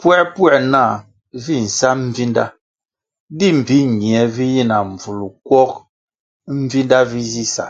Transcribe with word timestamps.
Puēpuē 0.00 0.56
nah 0.72 0.94
vi 1.46 1.56
nsa 1.66 1.90
mbvinda 2.00 2.44
di 3.38 3.48
mbpi 3.58 3.78
nie 4.00 4.22
vi 4.34 4.46
yi 4.54 4.62
na 4.70 4.78
mbvul 4.90 5.20
kwog 5.46 5.72
Mbvinda 6.60 6.98
vi 7.10 7.20
zi 7.32 7.44
sa? 7.54 7.66